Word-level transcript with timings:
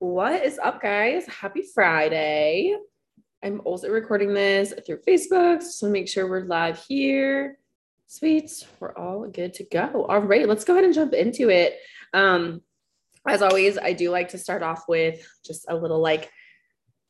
What 0.00 0.44
is 0.44 0.60
up, 0.60 0.80
guys? 0.80 1.26
Happy 1.26 1.64
Friday. 1.74 2.72
I'm 3.42 3.60
also 3.64 3.90
recording 3.90 4.32
this 4.32 4.72
through 4.86 5.00
Facebook, 5.00 5.60
so 5.60 5.88
make 5.88 6.06
sure 6.06 6.28
we're 6.28 6.44
live 6.44 6.78
here. 6.86 7.58
Sweet, 8.06 8.64
we're 8.78 8.94
all 8.94 9.26
good 9.26 9.54
to 9.54 9.64
go. 9.64 10.06
All 10.08 10.20
right, 10.20 10.46
let's 10.46 10.62
go 10.62 10.74
ahead 10.74 10.84
and 10.84 10.94
jump 10.94 11.14
into 11.14 11.50
it. 11.50 11.78
Um, 12.14 12.62
as 13.26 13.42
always, 13.42 13.76
I 13.76 13.92
do 13.92 14.12
like 14.12 14.28
to 14.28 14.38
start 14.38 14.62
off 14.62 14.84
with 14.86 15.28
just 15.44 15.66
a 15.68 15.74
little 15.74 16.00
like, 16.00 16.30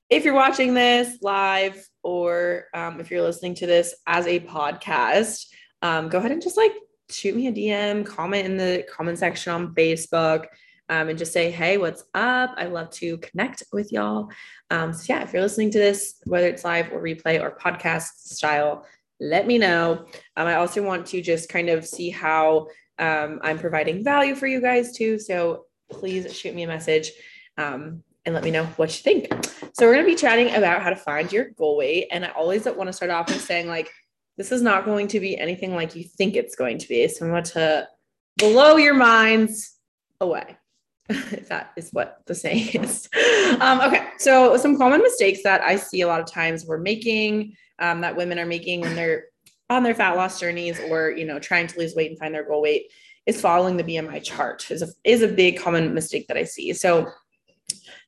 if 0.08 0.24
you're 0.24 0.32
watching 0.32 0.72
this 0.72 1.18
live 1.20 1.86
or 2.02 2.68
um, 2.72 3.00
if 3.00 3.10
you're 3.10 3.20
listening 3.20 3.54
to 3.56 3.66
this 3.66 3.94
as 4.06 4.26
a 4.26 4.40
podcast, 4.40 5.44
um, 5.82 6.08
go 6.08 6.16
ahead 6.16 6.32
and 6.32 6.40
just 6.40 6.56
like 6.56 6.72
shoot 7.10 7.36
me 7.36 7.48
a 7.48 7.52
DM, 7.52 8.06
comment 8.06 8.46
in 8.46 8.56
the 8.56 8.86
comment 8.90 9.18
section 9.18 9.52
on 9.52 9.74
Facebook 9.74 10.46
um, 10.88 11.08
and 11.08 11.18
just 11.18 11.32
say, 11.32 11.50
hey, 11.50 11.76
what's 11.76 12.04
up? 12.14 12.54
I 12.56 12.66
love 12.66 12.90
to 12.92 13.18
connect 13.18 13.62
with 13.72 13.92
y'all. 13.92 14.30
Um, 14.70 14.92
so, 14.92 15.12
yeah, 15.12 15.22
if 15.22 15.32
you're 15.32 15.42
listening 15.42 15.70
to 15.72 15.78
this, 15.78 16.20
whether 16.24 16.48
it's 16.48 16.64
live 16.64 16.92
or 16.92 17.02
replay 17.02 17.40
or 17.40 17.50
podcast 17.50 18.10
style, 18.24 18.86
let 19.20 19.46
me 19.46 19.58
know. 19.58 20.06
Um, 20.36 20.46
I 20.46 20.54
also 20.54 20.82
want 20.82 21.06
to 21.08 21.20
just 21.20 21.48
kind 21.48 21.68
of 21.68 21.86
see 21.86 22.10
how 22.10 22.68
um, 22.98 23.40
I'm 23.42 23.58
providing 23.58 24.02
value 24.02 24.34
for 24.34 24.46
you 24.46 24.60
guys 24.60 24.92
too. 24.92 25.18
So, 25.18 25.66
please 25.90 26.34
shoot 26.36 26.54
me 26.54 26.64
a 26.64 26.68
message 26.68 27.12
um, 27.56 28.02
and 28.24 28.34
let 28.34 28.44
me 28.44 28.50
know 28.50 28.64
what 28.76 28.90
you 28.90 29.02
think. 29.02 29.28
So, 29.74 29.86
we're 29.86 29.94
going 29.94 30.06
to 30.06 30.10
be 30.10 30.16
chatting 30.16 30.54
about 30.54 30.82
how 30.82 30.90
to 30.90 30.96
find 30.96 31.30
your 31.30 31.50
goal 31.50 31.76
weight. 31.76 32.08
And 32.10 32.24
I 32.24 32.30
always 32.30 32.64
want 32.64 32.86
to 32.86 32.92
start 32.92 33.10
off 33.10 33.28
with 33.28 33.42
saying, 33.42 33.68
like, 33.68 33.90
this 34.38 34.52
is 34.52 34.62
not 34.62 34.84
going 34.84 35.08
to 35.08 35.20
be 35.20 35.36
anything 35.36 35.74
like 35.74 35.96
you 35.96 36.04
think 36.04 36.36
it's 36.36 36.54
going 36.54 36.78
to 36.78 36.88
be. 36.88 37.06
So, 37.08 37.26
I'm 37.26 37.32
going 37.32 37.44
to 37.44 37.88
blow 38.38 38.76
your 38.76 38.94
minds 38.94 39.74
away. 40.20 40.56
If 41.08 41.48
that 41.48 41.72
is 41.76 41.90
what 41.92 42.22
the 42.26 42.34
saying 42.34 42.68
is. 42.82 43.08
Um, 43.60 43.80
okay, 43.80 44.08
so 44.18 44.56
some 44.56 44.76
common 44.76 45.02
mistakes 45.02 45.42
that 45.42 45.62
I 45.62 45.76
see 45.76 46.02
a 46.02 46.06
lot 46.06 46.20
of 46.20 46.30
times 46.30 46.66
we're 46.66 46.78
making 46.78 47.54
um, 47.78 48.00
that 48.02 48.16
women 48.16 48.38
are 48.38 48.46
making 48.46 48.80
when 48.80 48.94
they're 48.94 49.24
on 49.70 49.82
their 49.82 49.94
fat 49.94 50.16
loss 50.16 50.40
journeys 50.40 50.80
or 50.88 51.10
you 51.10 51.26
know 51.26 51.38
trying 51.38 51.66
to 51.66 51.78
lose 51.78 51.94
weight 51.94 52.10
and 52.10 52.18
find 52.18 52.34
their 52.34 52.44
goal 52.44 52.62
weight 52.62 52.90
is 53.26 53.40
following 53.40 53.76
the 53.76 53.84
BMI 53.84 54.22
chart 54.22 54.70
is 54.70 54.80
a, 54.80 54.88
is 55.04 55.22
a 55.22 55.28
big 55.28 55.58
common 55.58 55.92
mistake 55.92 56.26
that 56.28 56.38
I 56.38 56.44
see. 56.44 56.72
So 56.72 57.12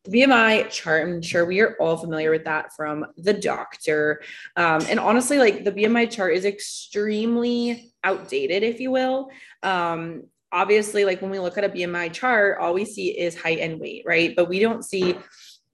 the 0.05 0.23
BMI 0.23 0.71
chart, 0.71 1.07
I'm 1.07 1.21
sure 1.21 1.45
we 1.45 1.61
are 1.61 1.77
all 1.79 1.99
familiar 1.99 2.31
with 2.31 2.45
that 2.45 2.73
from 2.75 3.05
the 3.19 3.35
doctor. 3.35 4.23
Um, 4.57 4.81
and 4.89 4.99
honestly, 4.99 5.39
like 5.39 5.65
the 5.65 5.73
BMI 5.73 6.11
chart 6.11 6.35
is 6.35 6.47
extremely 6.47 7.93
outdated, 8.03 8.63
if 8.63 8.81
you 8.81 8.91
will. 8.91 9.29
Um, 9.63 10.25
obviously 10.53 11.05
like 11.05 11.23
when 11.23 11.31
we 11.31 11.39
look 11.39 11.59
at 11.59 11.65
a 11.65 11.69
BMI 11.69 12.13
chart, 12.13 12.59
all 12.59 12.75
we 12.75 12.85
see 12.85 13.19
is 13.19 13.41
height 13.41 13.59
and 13.59 13.81
weight, 13.81 14.03
right? 14.07 14.35
But 14.35 14.49
we 14.49 14.59
don't 14.59 14.85
see 14.85 15.17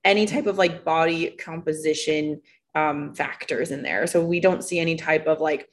any 0.05 0.27
type 0.27 0.47
of 0.47 0.59
like 0.59 0.85
body 0.85 1.31
composition 1.31 2.41
um, 2.75 3.15
factors 3.15 3.71
in 3.71 3.83
there. 3.83 4.07
So 4.07 4.25
we 4.25 4.41
don't 4.41 4.63
see 4.63 4.79
any 4.79 4.97
type 4.97 5.27
of 5.27 5.41
like 5.41 5.69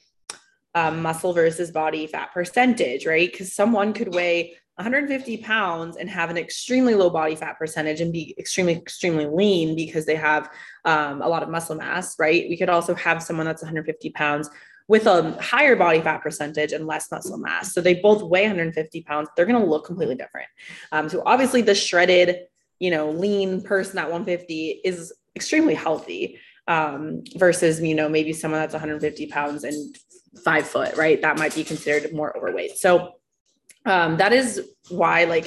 um, 0.74 1.02
muscle 1.02 1.32
versus 1.32 1.70
body 1.70 2.06
fat 2.06 2.32
percentage, 2.32 3.06
right? 3.06 3.30
Because 3.30 3.54
someone 3.54 3.92
could 3.92 4.14
weigh 4.14 4.56
150 4.76 5.36
pounds 5.38 5.96
and 5.96 6.10
have 6.10 6.30
an 6.30 6.36
extremely 6.36 6.96
low 6.96 7.10
body 7.10 7.36
fat 7.36 7.56
percentage 7.58 8.00
and 8.00 8.12
be 8.12 8.34
extremely, 8.38 8.72
extremely 8.72 9.26
lean 9.26 9.76
because 9.76 10.04
they 10.04 10.16
have 10.16 10.50
um, 10.84 11.22
a 11.22 11.28
lot 11.28 11.44
of 11.44 11.48
muscle 11.48 11.76
mass, 11.76 12.18
right? 12.18 12.48
We 12.48 12.56
could 12.56 12.68
also 12.68 12.94
have 12.96 13.22
someone 13.22 13.46
that's 13.46 13.62
150 13.62 14.10
pounds 14.10 14.50
with 14.86 15.06
a 15.06 15.32
higher 15.40 15.76
body 15.76 16.00
fat 16.00 16.22
percentage 16.22 16.72
and 16.72 16.86
less 16.86 17.10
muscle 17.10 17.38
mass. 17.38 17.72
So 17.72 17.80
they 17.80 17.94
both 17.94 18.22
weigh 18.22 18.42
150 18.42 19.02
pounds. 19.02 19.28
They're 19.36 19.46
going 19.46 19.60
to 19.60 19.68
look 19.68 19.86
completely 19.86 20.14
different. 20.14 20.48
Um, 20.92 21.08
so 21.08 21.22
obviously, 21.24 21.62
the 21.62 21.74
shredded, 21.74 22.40
you 22.78 22.90
know, 22.90 23.10
lean 23.10 23.62
person 23.62 23.98
at 23.98 24.10
150 24.10 24.82
is 24.84 25.12
extremely 25.34 25.74
healthy 25.74 26.38
um, 26.68 27.22
versus, 27.36 27.80
you 27.80 27.94
know, 27.94 28.08
maybe 28.08 28.32
someone 28.32 28.60
that's 28.60 28.74
150 28.74 29.26
pounds 29.28 29.64
and 29.64 29.96
five 30.44 30.66
foot, 30.66 30.96
right? 30.96 31.20
That 31.22 31.38
might 31.38 31.54
be 31.54 31.64
considered 31.64 32.12
more 32.12 32.36
overweight. 32.36 32.76
So 32.76 33.14
um, 33.86 34.16
that 34.18 34.32
is 34.32 34.68
why, 34.90 35.24
like, 35.24 35.46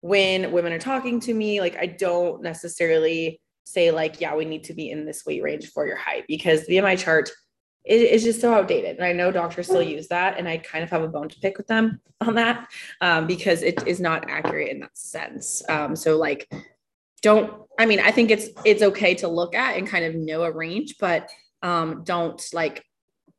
when 0.00 0.52
women 0.52 0.72
are 0.72 0.78
talking 0.78 1.20
to 1.20 1.34
me, 1.34 1.60
like, 1.60 1.76
I 1.76 1.86
don't 1.86 2.42
necessarily 2.42 3.40
say, 3.64 3.90
like, 3.90 4.20
yeah, 4.20 4.34
we 4.34 4.44
need 4.44 4.64
to 4.64 4.74
be 4.74 4.90
in 4.90 5.06
this 5.06 5.24
weight 5.24 5.42
range 5.42 5.68
for 5.68 5.86
your 5.86 5.96
height 5.96 6.24
because 6.28 6.66
the 6.66 6.76
BMI 6.76 6.98
chart 6.98 7.30
it, 7.84 7.96
it's 7.96 8.24
just 8.24 8.40
so 8.40 8.54
outdated. 8.54 8.96
And 8.96 9.04
I 9.04 9.12
know 9.12 9.30
doctors 9.30 9.66
still 9.66 9.82
use 9.82 10.08
that, 10.08 10.38
and 10.38 10.48
I 10.48 10.58
kind 10.58 10.82
of 10.82 10.90
have 10.90 11.02
a 11.02 11.08
bone 11.08 11.28
to 11.28 11.40
pick 11.40 11.58
with 11.58 11.66
them 11.66 12.00
on 12.20 12.34
that 12.34 12.68
um, 13.00 13.26
because 13.26 13.62
it 13.62 13.86
is 13.86 14.00
not 14.00 14.28
accurate 14.30 14.70
in 14.70 14.80
that 14.80 14.96
sense. 14.96 15.62
Um, 15.68 15.96
so 15.96 16.16
like, 16.16 16.50
don't. 17.22 17.62
I 17.78 17.86
mean, 17.86 18.00
I 18.00 18.10
think 18.10 18.30
it's 18.30 18.48
it's 18.64 18.82
okay 18.82 19.14
to 19.16 19.28
look 19.28 19.54
at 19.54 19.76
and 19.76 19.86
kind 19.86 20.04
of 20.04 20.14
know 20.14 20.44
a 20.44 20.52
range, 20.52 20.96
but 20.98 21.28
um, 21.62 22.02
don't 22.04 22.42
like 22.52 22.84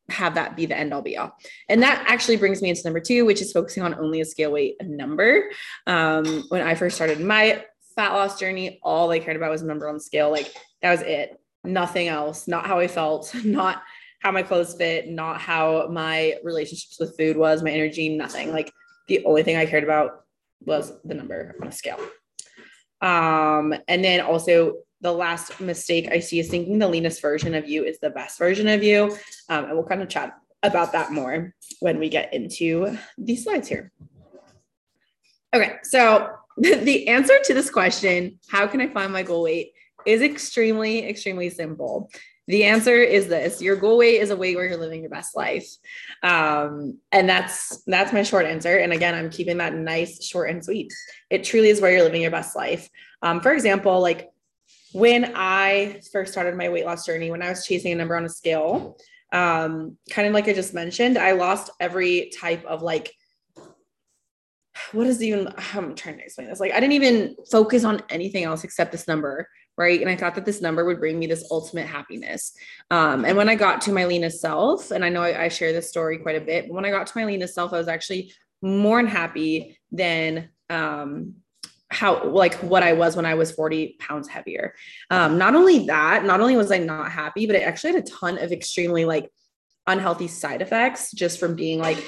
have 0.09 0.35
that 0.35 0.55
be 0.55 0.65
the 0.65 0.77
end 0.77 0.93
all 0.93 1.01
be 1.01 1.17
all. 1.17 1.35
And 1.69 1.81
that 1.81 2.05
actually 2.07 2.37
brings 2.37 2.61
me 2.61 2.69
into 2.69 2.81
number 2.83 2.99
two, 2.99 3.25
which 3.25 3.41
is 3.41 3.51
focusing 3.51 3.83
on 3.83 3.95
only 3.95 4.21
a 4.21 4.25
scale 4.25 4.51
weight 4.51 4.75
number. 4.83 5.49
Um, 5.87 6.43
when 6.49 6.61
I 6.61 6.75
first 6.75 6.95
started 6.95 7.19
my 7.19 7.63
fat 7.95 8.13
loss 8.13 8.39
journey, 8.39 8.79
all 8.83 9.09
I 9.09 9.19
cared 9.19 9.37
about 9.37 9.51
was 9.51 9.63
number 9.63 9.87
on 9.87 9.95
the 9.95 10.01
scale. 10.01 10.29
Like 10.29 10.53
that 10.81 10.91
was 10.91 11.01
it. 11.01 11.39
Nothing 11.63 12.07
else. 12.07 12.47
Not 12.47 12.67
how 12.67 12.79
I 12.79 12.87
felt. 12.87 13.33
Not 13.43 13.81
how 14.21 14.31
my 14.31 14.43
clothes 14.43 14.75
fit, 14.75 15.09
not 15.09 15.39
how 15.39 15.87
my 15.91 16.35
relationships 16.43 16.97
with 16.99 17.17
food 17.17 17.37
was, 17.37 17.63
my 17.63 17.71
energy, 17.71 18.09
nothing. 18.09 18.51
Like 18.51 18.71
the 19.07 19.23
only 19.25 19.43
thing 19.43 19.55
I 19.55 19.65
cared 19.65 19.83
about 19.83 20.23
was 20.65 20.93
the 21.03 21.13
number 21.13 21.55
on 21.61 21.67
a 21.67 21.71
scale. 21.71 21.99
Um, 23.01 23.73
and 23.87 24.03
then 24.03 24.21
also 24.21 24.77
the 25.01 25.11
last 25.11 25.59
mistake 25.59 26.09
I 26.11 26.19
see 26.19 26.39
is 26.39 26.49
thinking 26.49 26.79
the 26.79 26.87
leanest 26.87 27.21
version 27.21 27.53
of 27.53 27.69
you 27.69 27.83
is 27.83 27.99
the 27.99 28.09
best 28.09 28.39
version 28.39 28.67
of 28.67 28.83
you. 28.83 29.15
Um, 29.49 29.65
and 29.65 29.73
we'll 29.73 29.83
kind 29.83 30.01
of 30.01 30.09
chat 30.09 30.35
about 30.63 30.91
that 30.93 31.11
more 31.11 31.53
when 31.79 31.99
we 31.99 32.09
get 32.09 32.33
into 32.33 32.97
these 33.17 33.43
slides 33.43 33.67
here. 33.67 33.91
Okay, 35.53 35.73
so 35.83 36.31
the 36.57 37.07
answer 37.07 37.37
to 37.43 37.53
this 37.53 37.69
question, 37.69 38.39
how 38.49 38.65
can 38.67 38.81
I 38.81 38.87
find 38.87 39.13
my 39.13 39.23
goal 39.23 39.43
weight, 39.43 39.73
is 40.05 40.21
extremely, 40.21 41.07
extremely 41.07 41.49
simple. 41.49 42.09
The 42.47 42.65
answer 42.65 42.95
is 42.95 43.27
this: 43.27 43.61
your 43.61 43.75
goal 43.75 43.97
weight 43.97 44.21
is 44.21 44.29
a 44.29 44.37
weight 44.37 44.55
where 44.55 44.67
you're 44.67 44.77
living 44.77 45.01
your 45.01 45.09
best 45.09 45.35
life, 45.35 45.67
um, 46.21 46.99
and 47.11 47.27
that's 47.27 47.83
that's 47.85 48.13
my 48.13 48.23
short 48.23 48.45
answer. 48.45 48.77
And 48.77 48.93
again, 48.93 49.15
I'm 49.15 49.31
keeping 49.31 49.57
that 49.57 49.73
nice, 49.73 50.23
short, 50.23 50.49
and 50.51 50.63
sweet. 50.63 50.93
It 51.29 51.43
truly 51.43 51.69
is 51.69 51.81
where 51.81 51.91
you're 51.91 52.03
living 52.03 52.21
your 52.21 52.31
best 52.31 52.55
life. 52.55 52.87
Um, 53.23 53.41
for 53.41 53.51
example, 53.51 53.99
like 53.99 54.29
when 54.93 55.33
I 55.35 56.01
first 56.11 56.31
started 56.31 56.55
my 56.55 56.69
weight 56.69 56.85
loss 56.85 57.05
journey, 57.05 57.31
when 57.31 57.41
I 57.41 57.49
was 57.49 57.65
chasing 57.65 57.91
a 57.91 57.95
number 57.95 58.15
on 58.15 58.25
a 58.25 58.29
scale, 58.29 58.97
um, 59.33 59.97
kind 60.09 60.27
of 60.27 60.33
like 60.33 60.47
I 60.47 60.53
just 60.53 60.73
mentioned, 60.73 61.17
I 61.17 61.31
lost 61.31 61.71
every 61.79 62.31
type 62.39 62.63
of 62.65 62.81
like 62.81 63.11
what 64.91 65.07
is 65.07 65.21
even 65.21 65.47
I'm 65.73 65.95
trying 65.95 66.17
to 66.17 66.23
explain 66.23 66.47
this. 66.47 66.59
Like 66.59 66.73
I 66.73 66.79
didn't 66.79 66.93
even 66.93 67.35
focus 67.51 67.83
on 67.83 68.03
anything 68.09 68.43
else 68.43 68.63
except 68.63 68.91
this 68.91 69.07
number 69.07 69.47
right? 69.77 69.99
And 69.99 70.09
I 70.09 70.15
thought 70.15 70.35
that 70.35 70.45
this 70.45 70.61
number 70.61 70.85
would 70.85 70.99
bring 70.99 71.19
me 71.19 71.27
this 71.27 71.47
ultimate 71.51 71.87
happiness. 71.87 72.53
Um, 72.91 73.25
and 73.25 73.37
when 73.37 73.49
I 73.49 73.55
got 73.55 73.81
to 73.81 73.91
my 73.91 74.05
leanest 74.05 74.39
self, 74.39 74.91
and 74.91 75.03
I 75.03 75.09
know 75.09 75.21
I, 75.21 75.43
I 75.43 75.47
share 75.49 75.73
this 75.73 75.89
story 75.89 76.17
quite 76.17 76.35
a 76.37 76.41
bit, 76.41 76.67
but 76.67 76.73
when 76.73 76.85
I 76.85 76.91
got 76.91 77.07
to 77.07 77.17
my 77.17 77.25
leanest 77.25 77.55
self, 77.55 77.73
I 77.73 77.77
was 77.77 77.87
actually 77.87 78.33
more 78.61 78.99
unhappy 78.99 79.77
than 79.91 80.49
um, 80.69 81.35
how 81.89 82.23
like 82.25 82.55
what 82.55 82.83
I 82.83 82.93
was 82.93 83.15
when 83.15 83.25
I 83.25 83.35
was 83.35 83.51
40 83.51 83.97
pounds 83.99 84.27
heavier. 84.27 84.73
Um, 85.09 85.37
not 85.37 85.55
only 85.55 85.85
that, 85.87 86.25
not 86.25 86.41
only 86.41 86.57
was 86.57 86.71
I 86.71 86.77
not 86.77 87.11
happy, 87.11 87.45
but 87.45 87.55
I 87.55 87.59
actually 87.59 87.93
had 87.93 88.03
a 88.03 88.07
ton 88.07 88.37
of 88.37 88.51
extremely 88.51 89.05
like 89.05 89.31
unhealthy 89.87 90.27
side 90.27 90.61
effects 90.61 91.11
just 91.11 91.39
from 91.39 91.55
being 91.55 91.79
like 91.79 92.03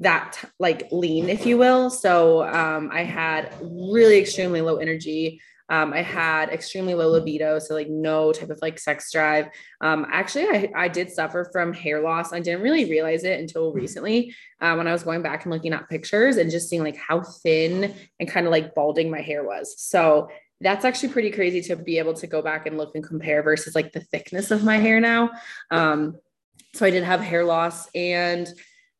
that 0.00 0.38
like 0.58 0.88
lean, 0.90 1.28
if 1.28 1.46
you 1.46 1.56
will. 1.56 1.88
So 1.88 2.42
um, 2.44 2.90
I 2.92 3.04
had 3.04 3.54
really 3.60 4.18
extremely 4.18 4.60
low 4.60 4.76
energy. 4.76 5.40
Um, 5.68 5.92
I 5.92 6.02
had 6.02 6.50
extremely 6.50 6.94
low 6.94 7.08
libido, 7.08 7.58
so 7.58 7.74
like 7.74 7.88
no 7.88 8.32
type 8.32 8.50
of 8.50 8.58
like 8.62 8.78
sex 8.78 9.10
drive. 9.10 9.46
Um, 9.80 10.06
actually, 10.10 10.46
I, 10.48 10.72
I 10.76 10.88
did 10.88 11.10
suffer 11.10 11.48
from 11.52 11.72
hair 11.72 12.00
loss. 12.02 12.32
I 12.32 12.40
didn't 12.40 12.62
really 12.62 12.84
realize 12.84 13.24
it 13.24 13.40
until 13.40 13.72
recently 13.72 14.34
uh, 14.60 14.74
when 14.74 14.88
I 14.88 14.92
was 14.92 15.02
going 15.02 15.22
back 15.22 15.44
and 15.44 15.52
looking 15.52 15.72
at 15.72 15.88
pictures 15.88 16.36
and 16.36 16.50
just 16.50 16.68
seeing 16.68 16.82
like 16.82 16.96
how 16.96 17.22
thin 17.22 17.94
and 18.20 18.28
kind 18.28 18.46
of 18.46 18.52
like 18.52 18.74
balding 18.74 19.10
my 19.10 19.20
hair 19.20 19.44
was. 19.44 19.80
So 19.80 20.28
that's 20.60 20.84
actually 20.84 21.08
pretty 21.08 21.30
crazy 21.30 21.60
to 21.62 21.76
be 21.76 21.98
able 21.98 22.14
to 22.14 22.26
go 22.26 22.40
back 22.40 22.66
and 22.66 22.78
look 22.78 22.94
and 22.94 23.04
compare 23.04 23.42
versus 23.42 23.74
like 23.74 23.92
the 23.92 24.00
thickness 24.00 24.50
of 24.50 24.64
my 24.64 24.78
hair 24.78 25.00
now. 25.00 25.30
Um, 25.70 26.16
so 26.74 26.86
I 26.86 26.90
did 26.90 27.04
have 27.04 27.20
hair 27.20 27.44
loss 27.44 27.88
and 27.94 28.48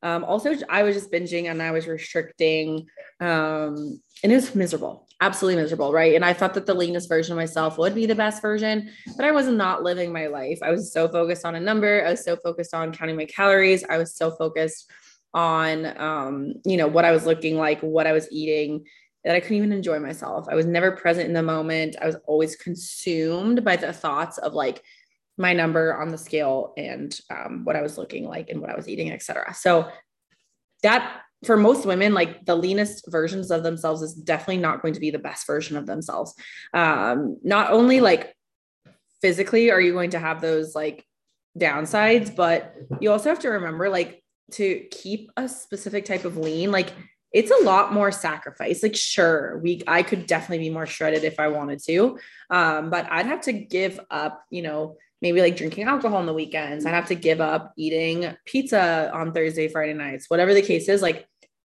um, 0.02 0.24
also 0.24 0.54
I 0.68 0.82
was 0.82 0.96
just 0.96 1.12
binging 1.12 1.50
and 1.50 1.62
I 1.62 1.70
was 1.70 1.86
restricting 1.86 2.86
um, 3.20 4.00
and 4.22 4.32
it 4.32 4.34
was 4.34 4.54
miserable 4.54 5.06
absolutely 5.22 5.62
miserable, 5.62 5.92
right? 5.92 6.16
And 6.16 6.24
I 6.24 6.32
thought 6.32 6.52
that 6.54 6.66
the 6.66 6.74
leanest 6.74 7.08
version 7.08 7.32
of 7.32 7.36
myself 7.36 7.78
would 7.78 7.94
be 7.94 8.06
the 8.06 8.14
best 8.14 8.42
version, 8.42 8.90
but 9.16 9.24
I 9.24 9.30
was 9.30 9.46
not 9.46 9.84
living 9.84 10.12
my 10.12 10.26
life. 10.26 10.58
I 10.62 10.72
was 10.72 10.92
so 10.92 11.08
focused 11.08 11.46
on 11.46 11.54
a 11.54 11.60
number. 11.60 12.04
I 12.04 12.10
was 12.10 12.24
so 12.24 12.34
focused 12.36 12.74
on 12.74 12.92
counting 12.92 13.16
my 13.16 13.26
calories. 13.26 13.84
I 13.84 13.98
was 13.98 14.16
so 14.16 14.32
focused 14.32 14.90
on, 15.32 15.96
um, 15.96 16.54
you 16.64 16.76
know, 16.76 16.88
what 16.88 17.04
I 17.04 17.12
was 17.12 17.24
looking 17.24 17.56
like, 17.56 17.80
what 17.80 18.08
I 18.08 18.12
was 18.12 18.26
eating, 18.32 18.84
that 19.22 19.36
I 19.36 19.40
couldn't 19.40 19.58
even 19.58 19.72
enjoy 19.72 20.00
myself. 20.00 20.48
I 20.50 20.56
was 20.56 20.66
never 20.66 20.90
present 20.90 21.28
in 21.28 21.34
the 21.34 21.42
moment. 21.42 21.94
I 22.02 22.06
was 22.06 22.16
always 22.26 22.56
consumed 22.56 23.64
by 23.64 23.76
the 23.76 23.92
thoughts 23.92 24.38
of 24.38 24.54
like 24.54 24.82
my 25.38 25.52
number 25.52 25.96
on 25.96 26.08
the 26.08 26.18
scale 26.18 26.74
and 26.76 27.16
um, 27.30 27.64
what 27.64 27.76
I 27.76 27.82
was 27.82 27.96
looking 27.96 28.26
like 28.26 28.50
and 28.50 28.60
what 28.60 28.70
I 28.70 28.76
was 28.76 28.88
eating, 28.88 29.12
etc. 29.12 29.54
So 29.54 29.88
that 30.82 31.22
for 31.44 31.56
most 31.56 31.86
women, 31.86 32.14
like 32.14 32.44
the 32.44 32.54
leanest 32.54 33.10
versions 33.10 33.50
of 33.50 33.62
themselves 33.62 34.02
is 34.02 34.14
definitely 34.14 34.58
not 34.58 34.82
going 34.82 34.94
to 34.94 35.00
be 35.00 35.10
the 35.10 35.18
best 35.18 35.46
version 35.46 35.76
of 35.76 35.86
themselves. 35.86 36.34
Um, 36.72 37.38
not 37.42 37.72
only 37.72 38.00
like 38.00 38.34
physically 39.20 39.70
are 39.70 39.80
you 39.80 39.92
going 39.92 40.10
to 40.10 40.18
have 40.18 40.40
those 40.40 40.74
like 40.74 41.04
downsides, 41.58 42.34
but 42.34 42.74
you 43.00 43.10
also 43.10 43.28
have 43.28 43.40
to 43.40 43.48
remember 43.48 43.88
like 43.88 44.22
to 44.52 44.84
keep 44.90 45.30
a 45.36 45.48
specific 45.48 46.04
type 46.04 46.24
of 46.24 46.36
lean, 46.36 46.70
like 46.70 46.92
it's 47.32 47.50
a 47.50 47.64
lot 47.64 47.92
more 47.92 48.12
sacrifice. 48.12 48.82
Like, 48.82 48.94
sure, 48.94 49.58
we 49.62 49.82
I 49.86 50.02
could 50.02 50.26
definitely 50.26 50.66
be 50.66 50.70
more 50.70 50.86
shredded 50.86 51.24
if 51.24 51.40
I 51.40 51.48
wanted 51.48 51.82
to. 51.84 52.18
Um, 52.50 52.90
but 52.90 53.10
I'd 53.10 53.26
have 53.26 53.40
to 53.42 53.52
give 53.52 53.98
up, 54.10 54.44
you 54.50 54.62
know, 54.62 54.98
maybe 55.22 55.40
like 55.40 55.56
drinking 55.56 55.84
alcohol 55.84 56.18
on 56.18 56.26
the 56.26 56.34
weekends. 56.34 56.84
I'd 56.84 56.90
have 56.90 57.08
to 57.08 57.14
give 57.14 57.40
up 57.40 57.72
eating 57.76 58.34
pizza 58.44 59.10
on 59.14 59.32
Thursday, 59.32 59.68
Friday 59.68 59.94
nights, 59.94 60.28
whatever 60.28 60.52
the 60.52 60.62
case 60.62 60.88
is. 60.88 61.00
Like 61.00 61.26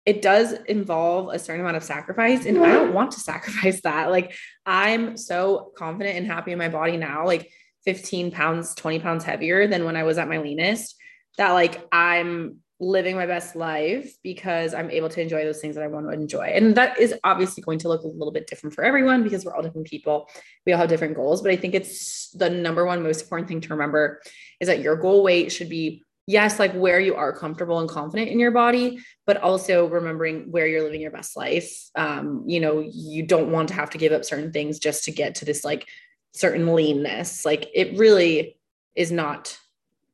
it 0.09 0.23
does 0.23 0.53
involve 0.67 1.31
a 1.31 1.37
certain 1.37 1.61
amount 1.61 1.77
of 1.77 1.83
sacrifice. 1.83 2.47
And 2.47 2.57
I 2.57 2.71
don't 2.71 2.93
want 2.95 3.11
to 3.11 3.19
sacrifice 3.31 3.81
that. 3.81 4.09
Like 4.09 4.33
I'm 4.65 5.17
so 5.17 5.71
confident 5.77 6.17
and 6.17 6.25
happy 6.25 6.51
in 6.51 6.57
my 6.57 6.67
body 6.67 6.97
now, 6.97 7.27
like 7.27 7.51
15 7.85 8.31
pounds, 8.31 8.73
20 8.73 8.99
pounds 9.01 9.23
heavier 9.23 9.67
than 9.67 9.85
when 9.85 9.95
I 9.95 10.01
was 10.03 10.17
at 10.17 10.27
my 10.27 10.39
leanest, 10.39 10.95
that 11.37 11.51
like 11.51 11.87
I'm 11.91 12.57
living 12.79 13.15
my 13.15 13.27
best 13.27 13.55
life 13.55 14.15
because 14.23 14.73
I'm 14.73 14.89
able 14.89 15.09
to 15.09 15.21
enjoy 15.21 15.43
those 15.43 15.61
things 15.61 15.75
that 15.75 15.83
I 15.83 15.87
want 15.87 16.07
to 16.07 16.13
enjoy. 16.13 16.53
And 16.55 16.73
that 16.73 16.99
is 16.99 17.13
obviously 17.23 17.61
going 17.61 17.77
to 17.79 17.87
look 17.87 18.01
a 18.01 18.07
little 18.07 18.31
bit 18.31 18.47
different 18.47 18.73
for 18.73 18.83
everyone 18.83 19.21
because 19.21 19.45
we're 19.45 19.53
all 19.53 19.61
different 19.61 19.85
people. 19.85 20.27
We 20.65 20.71
all 20.71 20.79
have 20.79 20.89
different 20.89 21.17
goals. 21.17 21.43
But 21.43 21.51
I 21.51 21.55
think 21.55 21.75
it's 21.75 22.31
the 22.31 22.49
number 22.49 22.83
one 22.83 23.03
most 23.03 23.21
important 23.21 23.47
thing 23.47 23.61
to 23.61 23.69
remember 23.69 24.21
is 24.59 24.69
that 24.69 24.79
your 24.79 24.95
goal 24.95 25.21
weight 25.21 25.51
should 25.51 25.69
be, 25.69 26.03
yes, 26.29 26.59
like 26.59 26.71
where 26.73 26.99
you 26.99 27.15
are 27.15 27.33
comfortable 27.33 27.79
and 27.79 27.89
confident 27.89 28.29
in 28.29 28.39
your 28.39 28.51
body, 28.51 28.99
but 29.25 29.37
also 29.37 29.87
remembering 29.87 30.51
where 30.51 30.67
you're 30.67 30.83
living 30.83 31.01
your 31.01 31.09
best 31.09 31.35
life. 31.35 31.89
Um, 31.95 32.43
you 32.45 32.59
know, 32.59 32.81
you 32.81 33.23
don't 33.23 33.51
want 33.51 33.69
to 33.69 33.73
have 33.73 33.89
to 33.89 33.97
give 33.97 34.13
up 34.13 34.23
certain 34.23 34.51
things 34.51 34.77
just 34.77 35.05
to 35.05 35.11
get 35.11 35.33
to 35.35 35.45
this 35.45 35.65
like 35.65 35.87
certain 36.33 36.67
leanness. 36.75 37.45
Like 37.45 37.67
it 37.73 37.97
really 37.97 38.59
is 38.95 39.11
not 39.11 39.57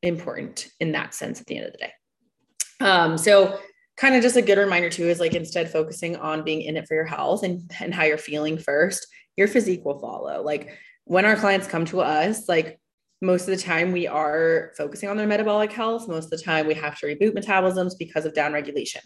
important 0.00 0.70
in 0.80 0.92
that 0.92 1.12
sense 1.12 1.38
at 1.38 1.46
the 1.48 1.58
end 1.58 1.66
of 1.66 1.72
the 1.72 1.78
day. 1.78 1.92
Um, 2.80 3.18
so 3.18 3.60
kind 3.98 4.14
of 4.14 4.22
just 4.22 4.36
a 4.36 4.42
good 4.42 4.56
reminder 4.56 4.88
too 4.88 5.10
is 5.10 5.20
like 5.20 5.34
instead 5.34 5.70
focusing 5.70 6.16
on 6.16 6.44
being 6.44 6.62
in 6.62 6.78
it 6.78 6.88
for 6.88 6.94
your 6.94 7.04
health 7.04 7.42
and, 7.42 7.70
and 7.78 7.94
how 7.94 8.04
you're 8.04 8.16
feeling 8.16 8.56
first, 8.56 9.06
your 9.36 9.48
physique 9.48 9.84
will 9.84 9.98
follow. 9.98 10.40
Like 10.42 10.78
when 11.04 11.26
our 11.26 11.36
clients 11.36 11.66
come 11.66 11.84
to 11.86 12.00
us, 12.00 12.48
like 12.48 12.80
most 13.22 13.48
of 13.48 13.56
the 13.56 13.62
time 13.62 13.92
we 13.92 14.06
are 14.06 14.72
focusing 14.76 15.08
on 15.08 15.16
their 15.16 15.26
metabolic 15.26 15.72
health. 15.72 16.08
Most 16.08 16.24
of 16.24 16.30
the 16.30 16.44
time 16.44 16.66
we 16.66 16.74
have 16.74 16.98
to 16.98 17.06
reboot 17.06 17.34
metabolisms 17.34 17.92
because 17.98 18.26
of 18.26 18.34
down 18.34 18.52
regulation. 18.52 19.00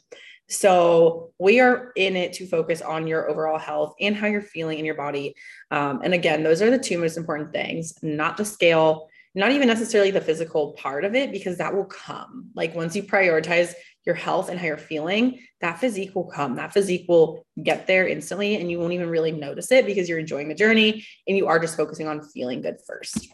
So 0.49 1.31
we 1.39 1.61
are 1.61 1.93
in 1.95 2.17
it 2.17 2.33
to 2.35 2.47
focus 2.47 2.83
on 2.83 3.07
your 3.07 3.31
overall 3.31 3.59
health 3.59 3.95
and 4.01 4.17
how 4.17 4.27
you're 4.27 4.43
feeling 4.43 4.81
in 4.81 4.85
your 4.85 4.97
body. 4.97 5.37
Um, 5.71 6.01
and 6.03 6.13
again, 6.13 6.43
those 6.43 6.61
are 6.61 6.71
the 6.71 6.79
two 6.79 6.99
most 6.99 7.17
important 7.17 7.53
things, 7.53 7.95
not 8.03 8.37
the 8.37 8.45
scale, 8.45 9.09
not 9.37 9.53
even 9.53 9.69
necessarily 9.69 10.11
the 10.11 10.21
physical 10.21 10.73
part 10.73 11.05
of 11.05 11.15
it, 11.15 11.31
because 11.31 11.59
that 11.59 11.73
will 11.73 11.85
come. 11.85 12.51
Like 12.55 12.75
once 12.75 12.97
you 12.97 13.05
prioritize 13.05 13.75
your 14.05 14.17
health 14.17 14.49
and 14.49 14.59
how 14.59 14.67
you're 14.67 14.77
feeling, 14.77 15.39
that 15.61 15.79
physique 15.79 16.17
will 16.17 16.25
come. 16.25 16.57
That 16.57 16.73
physique 16.73 17.05
will 17.09 17.47
get 17.63 17.87
there 17.87 18.09
instantly, 18.09 18.57
and 18.57 18.69
you 18.69 18.81
won't 18.81 18.93
even 18.93 19.09
really 19.09 19.31
notice 19.31 19.71
it 19.71 19.87
because 19.87 20.09
you're 20.09 20.19
enjoying 20.19 20.49
the 20.49 20.55
journey 20.57 21.07
and 21.29 21.37
you 21.37 21.47
are 21.47 21.61
just 21.61 21.77
focusing 21.77 22.09
on 22.09 22.25
feeling 22.25 22.61
good 22.61 22.79
first. 22.89 23.29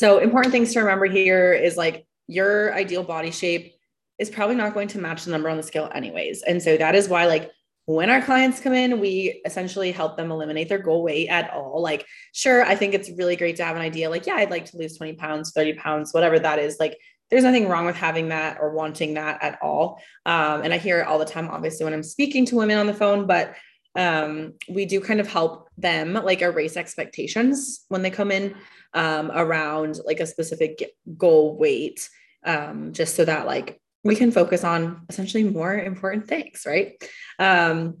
So, 0.00 0.16
important 0.16 0.50
things 0.50 0.72
to 0.72 0.80
remember 0.80 1.04
here 1.04 1.52
is 1.52 1.76
like 1.76 2.06
your 2.26 2.72
ideal 2.72 3.02
body 3.02 3.30
shape 3.30 3.74
is 4.18 4.30
probably 4.30 4.56
not 4.56 4.72
going 4.72 4.88
to 4.88 4.98
match 4.98 5.26
the 5.26 5.30
number 5.30 5.50
on 5.50 5.58
the 5.58 5.62
scale, 5.62 5.90
anyways. 5.94 6.42
And 6.42 6.62
so, 6.62 6.78
that 6.78 6.94
is 6.94 7.06
why, 7.06 7.26
like, 7.26 7.50
when 7.84 8.08
our 8.08 8.22
clients 8.22 8.60
come 8.60 8.72
in, 8.72 8.98
we 8.98 9.42
essentially 9.44 9.92
help 9.92 10.16
them 10.16 10.30
eliminate 10.30 10.70
their 10.70 10.78
goal 10.78 11.02
weight 11.02 11.28
at 11.28 11.50
all. 11.50 11.82
Like, 11.82 12.06
sure, 12.32 12.64
I 12.64 12.76
think 12.76 12.94
it's 12.94 13.10
really 13.10 13.36
great 13.36 13.56
to 13.56 13.64
have 13.64 13.76
an 13.76 13.82
idea 13.82 14.08
like, 14.08 14.26
yeah, 14.26 14.36
I'd 14.36 14.50
like 14.50 14.64
to 14.70 14.78
lose 14.78 14.96
20 14.96 15.16
pounds, 15.16 15.52
30 15.52 15.74
pounds, 15.74 16.14
whatever 16.14 16.38
that 16.38 16.58
is. 16.58 16.78
Like, 16.80 16.96
there's 17.30 17.44
nothing 17.44 17.68
wrong 17.68 17.84
with 17.84 17.96
having 17.96 18.30
that 18.30 18.56
or 18.58 18.70
wanting 18.70 19.12
that 19.14 19.42
at 19.42 19.58
all. 19.60 20.00
Um, 20.24 20.62
and 20.62 20.72
I 20.72 20.78
hear 20.78 21.00
it 21.00 21.08
all 21.08 21.18
the 21.18 21.26
time, 21.26 21.48
obviously, 21.48 21.84
when 21.84 21.92
I'm 21.92 22.02
speaking 22.02 22.46
to 22.46 22.56
women 22.56 22.78
on 22.78 22.86
the 22.86 22.94
phone, 22.94 23.26
but 23.26 23.54
um, 23.96 24.54
we 24.68 24.84
do 24.86 25.00
kind 25.00 25.20
of 25.20 25.28
help 25.28 25.68
them 25.76 26.14
like 26.14 26.42
erase 26.42 26.76
expectations 26.76 27.84
when 27.88 28.02
they 28.02 28.10
come 28.10 28.30
in 28.30 28.54
um, 28.94 29.30
around 29.34 30.00
like 30.04 30.20
a 30.20 30.26
specific 30.26 30.92
goal 31.16 31.56
weight, 31.56 32.08
um, 32.44 32.92
just 32.92 33.16
so 33.16 33.24
that 33.24 33.46
like 33.46 33.80
we 34.04 34.16
can 34.16 34.30
focus 34.30 34.64
on 34.64 35.02
essentially 35.08 35.44
more 35.44 35.74
important 35.74 36.26
things, 36.26 36.62
right? 36.66 36.92
Um, 37.38 37.98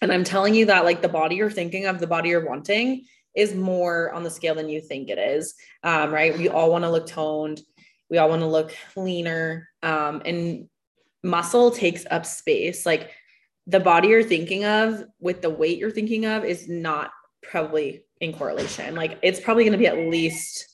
and 0.00 0.12
I'm 0.12 0.24
telling 0.24 0.54
you 0.54 0.66
that 0.66 0.84
like 0.84 1.02
the 1.02 1.08
body 1.08 1.36
you're 1.36 1.50
thinking 1.50 1.86
of, 1.86 1.98
the 1.98 2.06
body 2.06 2.30
you're 2.30 2.46
wanting 2.46 3.04
is 3.34 3.54
more 3.54 4.12
on 4.12 4.22
the 4.22 4.30
scale 4.30 4.54
than 4.54 4.68
you 4.68 4.80
think 4.80 5.10
it 5.10 5.18
is, 5.18 5.54
um, 5.82 6.12
right? 6.12 6.36
We 6.36 6.48
all 6.48 6.70
want 6.70 6.84
to 6.84 6.90
look 6.90 7.06
toned, 7.06 7.60
we 8.08 8.18
all 8.18 8.28
want 8.28 8.40
to 8.40 8.46
look 8.46 8.74
leaner, 8.96 9.68
um, 9.82 10.22
and 10.24 10.68
muscle 11.22 11.70
takes 11.70 12.06
up 12.10 12.24
space. 12.24 12.86
Like 12.86 13.10
the 13.66 13.80
body 13.80 14.08
you're 14.08 14.22
thinking 14.22 14.64
of 14.64 15.04
with 15.20 15.42
the 15.42 15.50
weight 15.50 15.78
you're 15.78 15.90
thinking 15.90 16.24
of 16.26 16.44
is 16.44 16.68
not 16.68 17.10
probably 17.42 18.04
in 18.20 18.32
correlation. 18.32 18.94
Like 18.94 19.18
it's 19.22 19.40
probably 19.40 19.64
going 19.64 19.72
to 19.72 19.78
be 19.78 19.86
at 19.86 19.98
least 19.98 20.66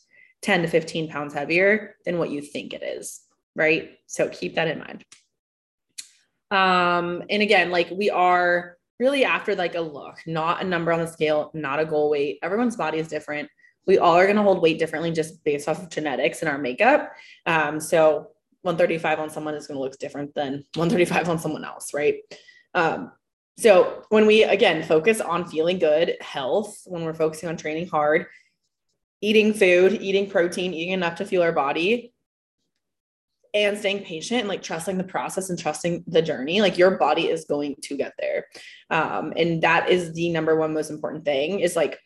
10 0.42 0.62
to 0.62 0.68
15 0.68 1.08
pounds 1.08 1.34
heavier 1.34 1.96
than 2.04 2.18
what 2.18 2.30
you 2.30 2.42
think 2.42 2.74
it 2.74 2.82
is 2.82 3.22
right? 3.54 3.90
So 4.06 4.28
keep 4.28 4.54
that 4.54 4.68
in 4.68 4.78
mind. 4.78 5.04
Um, 6.50 7.22
and 7.30 7.42
again, 7.42 7.70
like 7.70 7.90
we 7.90 8.10
are 8.10 8.76
really 8.98 9.24
after 9.24 9.54
like 9.54 9.74
a 9.74 9.80
look, 9.80 10.18
not 10.26 10.62
a 10.62 10.66
number 10.66 10.92
on 10.92 11.00
the 11.00 11.06
scale, 11.06 11.50
not 11.54 11.80
a 11.80 11.84
goal 11.84 12.10
weight. 12.10 12.38
Everyone's 12.42 12.76
body 12.76 12.98
is 12.98 13.08
different. 13.08 13.48
We 13.86 13.98
all 13.98 14.16
are 14.16 14.26
going 14.26 14.36
to 14.36 14.42
hold 14.42 14.62
weight 14.62 14.78
differently 14.78 15.10
just 15.10 15.42
based 15.44 15.68
off 15.68 15.82
of 15.82 15.88
genetics 15.88 16.40
and 16.40 16.48
our 16.48 16.58
makeup. 16.58 17.12
Um, 17.46 17.80
so 17.80 18.28
135 18.62 19.18
on 19.18 19.30
someone 19.30 19.54
is 19.54 19.66
going 19.66 19.76
to 19.76 19.82
look 19.82 19.98
different 19.98 20.34
than 20.34 20.64
135 20.76 21.28
on 21.28 21.38
someone 21.38 21.64
else, 21.64 21.92
right? 21.92 22.16
Um, 22.74 23.12
so 23.58 24.04
when 24.08 24.26
we 24.26 24.44
again 24.44 24.82
focus 24.82 25.20
on 25.20 25.48
feeling 25.48 25.78
good, 25.78 26.16
health, 26.20 26.82
when 26.86 27.04
we're 27.04 27.14
focusing 27.14 27.48
on 27.48 27.56
training 27.56 27.88
hard, 27.88 28.26
eating 29.20 29.54
food, 29.54 30.00
eating 30.00 30.28
protein, 30.28 30.74
eating 30.74 30.92
enough 30.92 31.16
to 31.16 31.26
fuel 31.26 31.42
our 31.42 31.52
body, 31.52 32.12
and 33.54 33.78
staying 33.78 34.04
patient 34.04 34.40
and 34.40 34.48
like 34.48 34.62
trusting 34.62 34.96
the 34.96 35.04
process 35.04 35.50
and 35.50 35.58
trusting 35.58 36.04
the 36.06 36.22
journey 36.22 36.60
like 36.62 36.78
your 36.78 36.92
body 36.92 37.28
is 37.28 37.44
going 37.44 37.76
to 37.82 37.96
get 37.96 38.14
there. 38.18 38.46
Um, 38.90 39.32
and 39.36 39.62
that 39.62 39.90
is 39.90 40.12
the 40.14 40.30
number 40.30 40.56
one 40.56 40.72
most 40.72 40.90
important 40.90 41.24
thing 41.24 41.60
is 41.60 41.76
like 41.76 41.98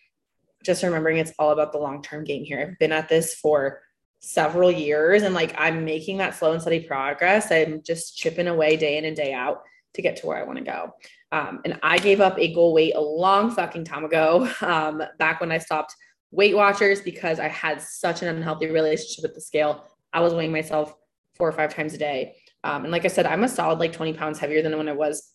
just 0.64 0.82
remembering 0.82 1.18
it's 1.18 1.32
all 1.38 1.50
about 1.50 1.72
the 1.72 1.78
long 1.78 2.02
term 2.02 2.24
game 2.24 2.44
here. 2.44 2.68
I've 2.72 2.78
been 2.78 2.92
at 2.92 3.08
this 3.08 3.34
for 3.34 3.82
several 4.20 4.72
years 4.72 5.22
and 5.22 5.34
like 5.34 5.54
i'm 5.58 5.84
making 5.84 6.16
that 6.16 6.34
slow 6.34 6.52
and 6.52 6.60
steady 6.60 6.80
progress. 6.80 7.52
I'm 7.52 7.82
just 7.82 8.16
chipping 8.16 8.48
away 8.48 8.76
day 8.76 8.98
in 8.98 9.04
and 9.04 9.16
day 9.16 9.32
out 9.32 9.62
to 9.96 10.02
get 10.02 10.16
to 10.16 10.26
where 10.26 10.36
i 10.36 10.44
want 10.44 10.58
to 10.58 10.64
go 10.64 10.92
um, 11.32 11.60
and 11.64 11.78
i 11.82 11.98
gave 11.98 12.20
up 12.20 12.38
a 12.38 12.54
goal 12.54 12.72
weight 12.72 12.94
a 12.94 13.00
long 13.00 13.50
fucking 13.50 13.84
time 13.84 14.04
ago 14.04 14.48
um, 14.60 15.02
back 15.18 15.40
when 15.40 15.50
i 15.50 15.58
stopped 15.58 15.94
weight 16.30 16.54
watchers 16.54 17.00
because 17.00 17.40
i 17.40 17.48
had 17.48 17.80
such 17.82 18.22
an 18.22 18.28
unhealthy 18.28 18.66
relationship 18.66 19.22
with 19.22 19.34
the 19.34 19.40
scale 19.40 19.84
i 20.12 20.20
was 20.20 20.32
weighing 20.32 20.52
myself 20.52 20.94
four 21.36 21.48
or 21.48 21.52
five 21.52 21.74
times 21.74 21.94
a 21.94 21.98
day. 21.98 22.36
Um, 22.64 22.84
and 22.84 22.92
like 22.92 23.04
I 23.04 23.08
said, 23.08 23.26
I'm 23.26 23.44
a 23.44 23.48
solid 23.48 23.78
like 23.78 23.92
20 23.92 24.14
pounds 24.14 24.38
heavier 24.38 24.62
than 24.62 24.76
when 24.76 24.88
I 24.88 24.92
was 24.92 25.32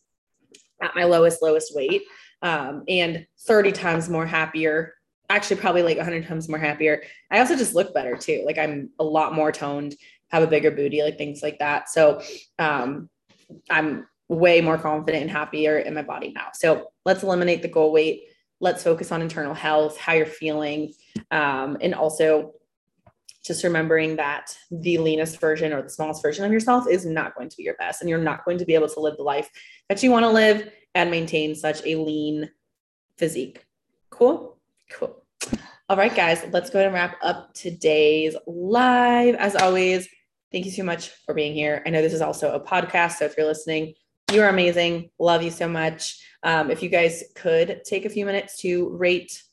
at 0.82 0.96
my 0.96 1.03
lowest, 1.03 1.41
lowest 1.41 1.75
weight, 1.75 2.03
um, 2.41 2.84
and 2.88 3.25
30 3.41 3.72
times 3.72 4.10
more 4.10 4.25
happier. 4.25 4.96
Actually, 5.30 5.62
probably 5.62 5.84
like 5.84 5.98
100 5.98 6.27
times 6.27 6.50
more 6.50 6.58
happier. 6.58 7.03
I 7.30 7.39
also 7.39 7.56
just 7.56 7.75
look 7.75 7.94
better 7.94 8.18
too. 8.18 8.44
Like 8.46 8.58
I'm 8.58 8.89
a 9.00 9.03
lot 9.03 9.34
more 9.34 9.51
toned, 9.51 9.96
have 10.30 10.44
a 10.44 10.48
bigger 10.48 10.72
booty, 10.72 11.03
like 11.03 11.18
things 11.18 11.41
like 11.41 11.60
that. 11.60 11.89
So 11.89 12.22
um, 12.60 13.10
I'm 13.70 14.08
way 14.31 14.61
more 14.61 14.77
confident 14.77 15.21
and 15.21 15.29
happier 15.29 15.79
in 15.79 15.93
my 15.93 16.01
body 16.01 16.31
now. 16.33 16.47
So 16.53 16.91
let's 17.05 17.21
eliminate 17.21 17.61
the 17.61 17.67
goal 17.67 17.91
weight. 17.91 18.23
Let's 18.61 18.81
focus 18.81 19.11
on 19.11 19.21
internal 19.21 19.53
health, 19.53 19.97
how 19.97 20.13
you're 20.13 20.25
feeling, 20.25 20.93
um, 21.31 21.77
and 21.81 21.93
also 21.93 22.53
just 23.43 23.63
remembering 23.65 24.15
that 24.15 24.55
the 24.71 25.00
leanest 25.00 25.41
version 25.41 25.73
or 25.73 25.81
the 25.81 25.89
smallest 25.89 26.21
version 26.21 26.45
of 26.45 26.51
yourself 26.51 26.88
is 26.89 27.05
not 27.05 27.35
going 27.35 27.50
to 27.50 27.57
be 27.57 27.63
your 27.63 27.75
best 27.75 28.00
and 28.00 28.09
you're 28.09 28.19
not 28.19 28.45
going 28.45 28.57
to 28.57 28.65
be 28.65 28.73
able 28.73 28.88
to 28.88 29.01
live 29.01 29.17
the 29.17 29.23
life 29.23 29.50
that 29.89 30.01
you 30.01 30.11
want 30.11 30.23
to 30.23 30.29
live 30.29 30.71
and 30.95 31.11
maintain 31.11 31.53
such 31.53 31.85
a 31.85 31.95
lean 31.95 32.50
physique. 33.17 33.65
Cool? 34.11 34.57
Cool. 34.91 35.25
All 35.89 35.97
right, 35.97 36.15
guys, 36.15 36.45
let's 36.51 36.69
go 36.69 36.79
ahead 36.79 36.85
and 36.85 36.93
wrap 36.93 37.17
up 37.21 37.53
today's 37.53 38.35
live. 38.47 39.35
As 39.35 39.57
always, 39.57 40.07
thank 40.51 40.63
you 40.63 40.71
so 40.71 40.83
much 40.83 41.09
for 41.25 41.33
being 41.33 41.53
here. 41.53 41.83
I 41.85 41.89
know 41.89 42.01
this 42.01 42.13
is 42.13 42.21
also 42.21 42.53
a 42.53 42.61
podcast, 42.61 43.13
so 43.13 43.25
if 43.25 43.35
you're 43.35 43.47
listening, 43.47 43.95
You 44.31 44.43
are 44.43 44.47
amazing. 44.47 45.09
Love 45.19 45.43
you 45.43 45.51
so 45.51 45.67
much. 45.67 46.25
Um, 46.41 46.71
if 46.71 46.81
you 46.81 46.88
guys 46.88 47.21
could 47.35 47.81
take 47.83 48.05
a 48.05 48.09
few 48.09 48.25
minutes 48.25 48.61
to 48.61 48.88
rate, 48.95 49.43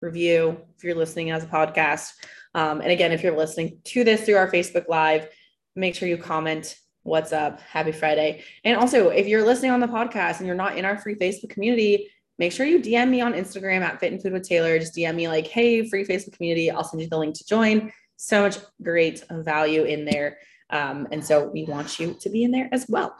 review, 0.00 0.58
if 0.74 0.82
you're 0.82 0.94
listening 0.94 1.30
as 1.30 1.44
a 1.44 1.46
podcast. 1.46 2.12
Um, 2.54 2.80
and 2.80 2.90
again, 2.90 3.12
if 3.12 3.22
you're 3.22 3.36
listening 3.36 3.80
to 3.84 4.04
this 4.04 4.24
through 4.24 4.36
our 4.36 4.50
Facebook 4.50 4.88
Live, 4.88 5.28
make 5.76 5.94
sure 5.94 6.08
you 6.08 6.16
comment 6.16 6.78
what's 7.02 7.34
up. 7.34 7.60
Happy 7.60 7.92
Friday. 7.92 8.42
And 8.64 8.74
also, 8.74 9.10
if 9.10 9.26
you're 9.26 9.44
listening 9.44 9.70
on 9.70 9.80
the 9.80 9.86
podcast 9.86 10.38
and 10.38 10.46
you're 10.46 10.56
not 10.56 10.78
in 10.78 10.86
our 10.86 10.96
free 10.96 11.16
Facebook 11.16 11.50
community, 11.50 12.08
make 12.38 12.52
sure 12.52 12.64
you 12.64 12.80
DM 12.80 13.10
me 13.10 13.20
on 13.20 13.34
Instagram 13.34 13.82
at 13.82 14.00
Fit 14.00 14.14
and 14.14 14.22
Food 14.22 14.32
with 14.32 14.48
Taylor. 14.48 14.78
Just 14.78 14.96
DM 14.96 15.14
me 15.14 15.28
like, 15.28 15.46
hey, 15.46 15.86
free 15.90 16.06
Facebook 16.06 16.32
community. 16.38 16.70
I'll 16.70 16.84
send 16.84 17.02
you 17.02 17.08
the 17.10 17.18
link 17.18 17.34
to 17.36 17.46
join. 17.46 17.92
So 18.16 18.40
much 18.40 18.56
great 18.82 19.24
value 19.30 19.84
in 19.84 20.06
there. 20.06 20.38
Um, 20.70 21.06
and 21.12 21.22
so 21.22 21.48
we 21.48 21.64
want 21.64 22.00
you 22.00 22.14
to 22.18 22.30
be 22.30 22.44
in 22.44 22.50
there 22.50 22.70
as 22.72 22.86
well. 22.88 23.14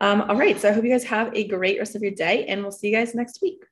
Um, 0.00 0.22
all 0.22 0.36
right. 0.36 0.58
So 0.58 0.68
I 0.68 0.72
hope 0.72 0.84
you 0.84 0.90
guys 0.90 1.04
have 1.04 1.34
a 1.34 1.46
great 1.46 1.78
rest 1.78 1.94
of 1.94 2.02
your 2.02 2.12
day 2.12 2.46
and 2.46 2.62
we'll 2.62 2.72
see 2.72 2.88
you 2.88 2.96
guys 2.96 3.14
next 3.14 3.42
week. 3.42 3.62